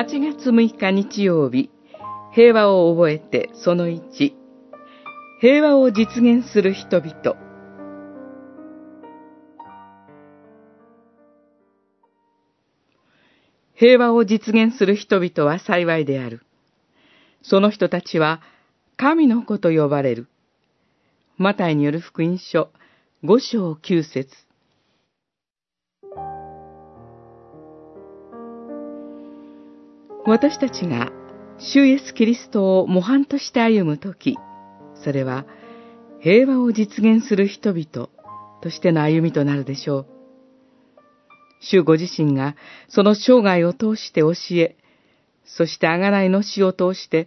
[0.00, 1.68] 8月6日日曜日、
[2.32, 4.32] 平和を覚えてその1、
[5.42, 7.36] 平和を実現する人々。
[13.74, 16.40] 平和を実現する人々は幸いである。
[17.42, 18.40] その人たちは
[18.96, 20.28] 神の子と呼ばれる。
[21.36, 22.70] マタイによる福音書
[23.22, 24.34] 5章9節
[30.26, 31.10] 私たちが
[31.58, 34.36] 主イエス・キリストを模範として歩むとき、
[35.02, 35.46] それは
[36.20, 38.08] 平和を実現する人々
[38.62, 40.06] としての歩みとなるでしょう。
[41.60, 42.54] 主ご自身が
[42.88, 44.76] その生涯を通して教え、
[45.44, 47.26] そして贖いの死を通して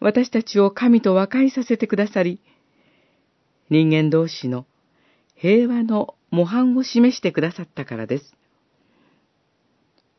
[0.00, 2.40] 私たちを神と和解させてくださり、
[3.68, 4.64] 人間同士の
[5.34, 8.34] 平和の模範を示してくださったからです。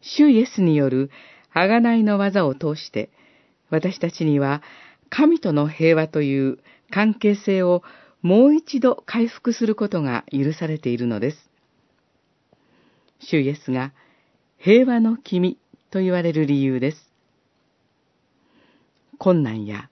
[0.01, 1.09] 主イエスによる
[1.53, 3.09] 贖いの技を通して、
[3.69, 4.61] 私たちには
[5.09, 6.59] 神との平和という
[6.91, 7.83] 関係性を
[8.21, 11.49] もう一度回復することが許されているのです。
[13.19, 13.93] 主イエスが
[14.57, 15.57] 平和の君
[15.91, 16.97] と言われる理由です。
[19.17, 19.89] 困難や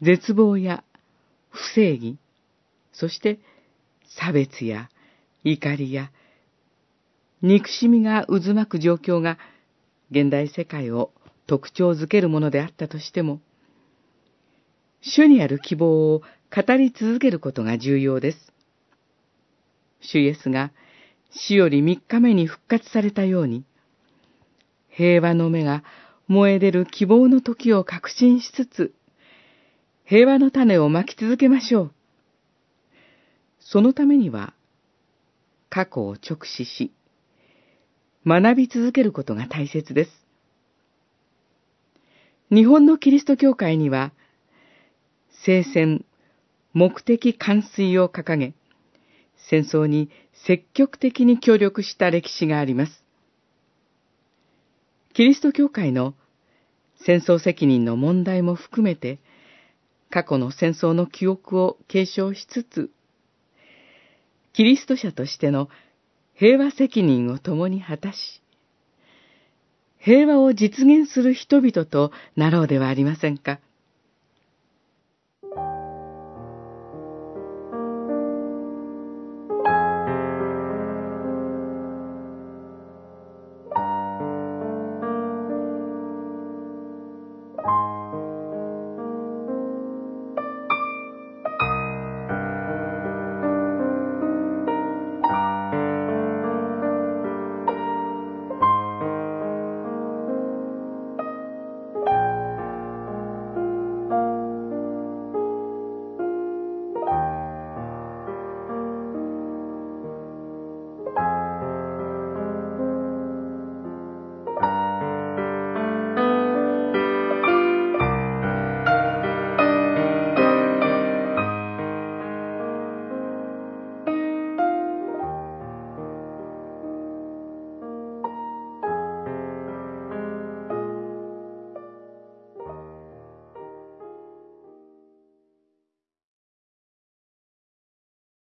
[0.00, 0.82] 絶望や
[1.50, 2.16] 不正義、
[2.92, 3.38] そして
[4.18, 4.88] 差別や
[5.44, 6.10] 怒りや
[7.40, 9.38] 憎しみが渦巻く状況が
[10.12, 11.10] 現代世界を
[11.46, 13.40] 特徴づけるものであったとしても、
[15.00, 16.22] 主にある希望を
[16.54, 18.52] 語り続けることが重要です。
[20.02, 20.70] 主イエスが
[21.30, 23.64] 死より三日目に復活されたように、
[24.90, 25.82] 平和の目が
[26.28, 28.94] 燃え出る希望の時を確信しつつ、
[30.04, 31.92] 平和の種をまき続けましょう。
[33.60, 34.52] そのためには、
[35.70, 36.92] 過去を直視し、
[38.26, 40.10] 学び続けることが大切です。
[42.50, 44.12] 日本のキリスト教会には、
[45.44, 46.04] 聖戦、
[46.72, 48.54] 目的完遂を掲げ、
[49.50, 50.10] 戦争に
[50.46, 53.04] 積極的に協力した歴史があります。
[55.14, 56.14] キリスト教会の
[57.04, 59.18] 戦争責任の問題も含めて、
[60.10, 62.90] 過去の戦争の記憶を継承しつつ、
[64.52, 65.68] キリスト者としての
[66.34, 68.42] 平和責任を共に果たし、
[69.98, 73.60] 平和を実現する人々となろうではありませんか。